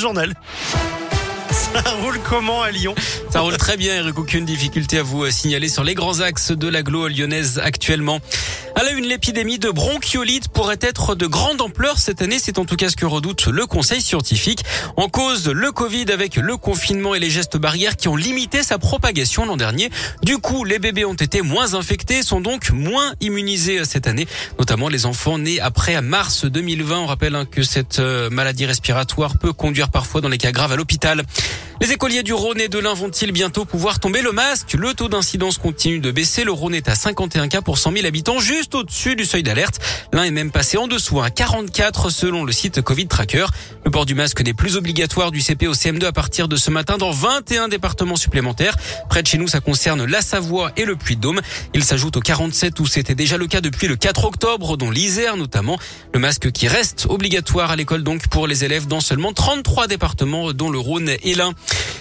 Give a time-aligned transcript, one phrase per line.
[0.00, 0.32] journal.
[1.72, 2.94] Ça roule comment à Lyon
[3.30, 4.18] Ça roule très bien, Eric.
[4.18, 8.20] Aucune difficulté à vous signaler sur les grands axes de l'agglo lyonnaise actuellement.
[8.74, 12.38] À la une, l'épidémie de bronchiolite pourrait être de grande ampleur cette année.
[12.38, 14.64] C'est en tout cas ce que redoute le conseil scientifique.
[14.96, 18.78] En cause, le Covid avec le confinement et les gestes barrières qui ont limité sa
[18.78, 19.90] propagation l'an dernier.
[20.22, 24.26] Du coup, les bébés ont été moins infectés, sont donc moins immunisés cette année,
[24.58, 26.98] notamment les enfants nés après mars 2020.
[27.00, 30.72] On rappelle hein, que cette euh, maladie respiratoire peut conduire parfois dans les cas graves
[30.72, 31.24] à l'hôpital.
[31.82, 34.74] Les écoliers du Rhône et de l'Ain vont-ils bientôt pouvoir tomber le masque?
[34.74, 36.44] Le taux d'incidence continue de baisser.
[36.44, 39.80] Le Rhône est à 51 cas pour 100 000 habitants, juste au-dessus du seuil d'alerte.
[40.12, 43.46] L'Ain est même passé en dessous à 44 selon le site Covid Tracker.
[43.86, 46.70] Le port du masque n'est plus obligatoire du CP au CM2 à partir de ce
[46.70, 48.76] matin dans 21 départements supplémentaires.
[49.08, 51.40] Près de chez nous, ça concerne la Savoie et le Puy-de-Dôme.
[51.72, 55.38] Il s'ajoute aux 47 où c'était déjà le cas depuis le 4 octobre, dont l'Isère
[55.38, 55.78] notamment.
[56.12, 60.52] Le masque qui reste obligatoire à l'école donc pour les élèves dans seulement 33 départements,
[60.52, 61.54] dont le Rhône et l'Ain.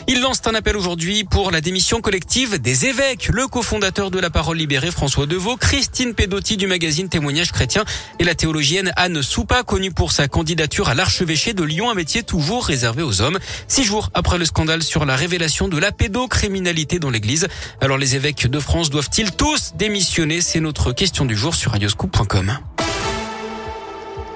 [0.08, 3.30] Il lance un appel aujourd'hui pour la démission collective des évêques.
[3.31, 7.86] Le cofondateur de la Parole libérée, François Deveau, Christine Pedotti du magazine Témoignage chrétien
[8.17, 12.23] et la théologienne Anne Soupa, connue pour sa candidature à l'archevêché de Lyon, un métier
[12.23, 13.38] toujours réservé aux hommes.
[13.67, 17.47] Six jours après le scandale sur la révélation de la pédocriminalité dans l'église.
[17.80, 20.42] Alors les évêques de France doivent-ils tous démissionner?
[20.42, 22.58] C'est notre question du jour sur radioscoop.com.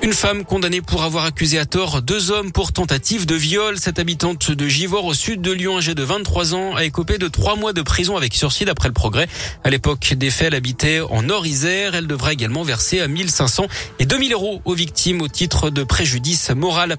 [0.04, 3.78] Une femme condamnée pour avoir accusé à tort deux hommes pour tentative de viol.
[3.80, 7.30] Cette habitante de Givors au sud de Lyon, âgée de 23 ans, a écopé de
[7.30, 9.30] trois mois de prison avec sursis d'après le progrès.
[9.64, 11.96] À l'époque des faits, elle habitait en Nord-Isère.
[11.96, 13.68] Elle devra également verser à 1500
[14.00, 16.98] et 2000 euros aux victimes au titre de préjudice moral.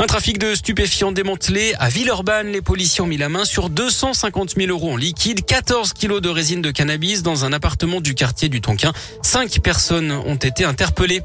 [0.00, 2.48] Un trafic de stupéfiants démantelé à Villeurbanne.
[2.48, 6.28] Les policiers ont mis la main sur 250 000 euros en liquide, 14 kilos de
[6.28, 8.92] résine de cannabis dans un appartement du quartier du Tonkin.
[9.22, 11.22] Cinq personnes ont été interpellées.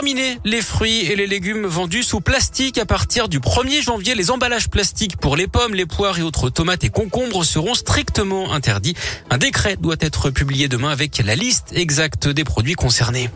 [0.00, 4.14] Terminé les fruits et les légumes vendus sous plastique à partir du 1er janvier.
[4.14, 8.54] Les emballages plastiques pour les pommes, les poires et autres tomates et concombres seront strictement
[8.54, 8.94] interdits.
[9.28, 13.28] Un décret doit être publié demain avec la liste exacte des produits concernés.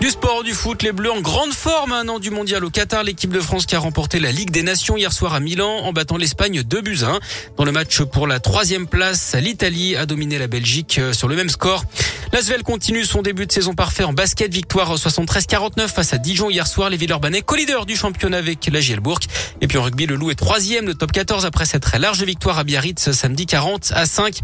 [0.00, 3.04] Du sport, du foot, les Bleus en grande forme un an du mondial au Qatar.
[3.04, 5.92] L'équipe de France qui a remporté la Ligue des Nations hier soir à Milan en
[5.92, 7.20] battant l'Espagne 2 buts 1.
[7.56, 11.48] Dans le match pour la troisième place, l'Italie a dominé la Belgique sur le même
[11.48, 11.84] score.
[12.32, 14.52] L'Asvel continue son début de saison parfait en basket.
[14.52, 16.90] Victoire 73-49 face à Dijon hier soir.
[16.90, 19.20] Les Villeurbanais, co-leader du championnat avec la Gielbourg.
[19.60, 22.22] Et puis en rugby, le Loup est troisième, le top 14 après cette très large
[22.22, 24.38] victoire à Biarritz samedi 40 à 5.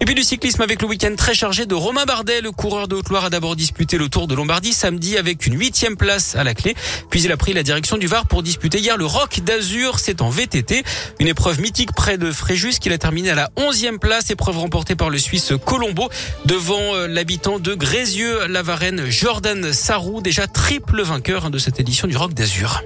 [0.00, 2.40] Et puis du cyclisme avec le week-end très chargé de Romain Bardet.
[2.40, 5.96] Le coureur de Haute-Loire a d'abord disputé le Tour de Lombardie samedi avec une huitième
[5.96, 6.74] place à la clé.
[7.10, 9.98] Puis il a pris la direction du Var pour disputer hier le Rock d'Azur.
[9.98, 10.82] C'est en VTT.
[11.18, 14.30] Une épreuve mythique près de Fréjus qu'il a terminé à la onzième place.
[14.30, 16.10] Épreuve remportée par le Suisse Colombo
[16.44, 22.06] devant euh, l'habitant de Grézieux, la Varenne Jordan Sarrou, déjà triple vainqueur de cette édition
[22.06, 22.82] du Rock d'Azur.